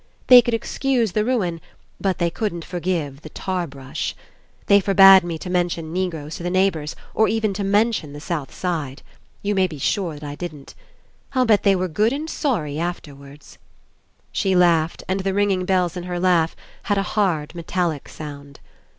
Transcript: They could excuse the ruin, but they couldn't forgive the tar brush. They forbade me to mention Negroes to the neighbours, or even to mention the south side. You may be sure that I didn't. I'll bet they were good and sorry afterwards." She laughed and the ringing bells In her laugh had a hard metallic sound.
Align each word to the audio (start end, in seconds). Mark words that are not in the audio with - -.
They 0.25 0.41
could 0.41 0.55
excuse 0.55 1.11
the 1.11 1.23
ruin, 1.23 1.61
but 1.99 2.17
they 2.17 2.31
couldn't 2.31 2.65
forgive 2.65 3.21
the 3.21 3.29
tar 3.29 3.67
brush. 3.67 4.15
They 4.65 4.79
forbade 4.79 5.23
me 5.23 5.37
to 5.37 5.47
mention 5.47 5.93
Negroes 5.93 6.37
to 6.37 6.41
the 6.41 6.49
neighbours, 6.49 6.95
or 7.13 7.27
even 7.27 7.53
to 7.53 7.63
mention 7.63 8.11
the 8.11 8.19
south 8.19 8.51
side. 8.51 9.03
You 9.43 9.53
may 9.53 9.67
be 9.67 9.77
sure 9.77 10.15
that 10.15 10.23
I 10.27 10.33
didn't. 10.33 10.73
I'll 11.33 11.45
bet 11.45 11.61
they 11.61 11.75
were 11.75 11.87
good 11.87 12.13
and 12.13 12.27
sorry 12.27 12.79
afterwards." 12.79 13.59
She 14.31 14.55
laughed 14.55 15.03
and 15.07 15.19
the 15.19 15.35
ringing 15.35 15.65
bells 15.65 15.95
In 15.95 16.05
her 16.05 16.19
laugh 16.19 16.55
had 16.81 16.97
a 16.97 17.03
hard 17.13 17.53
metallic 17.53 18.09
sound. 18.09 18.59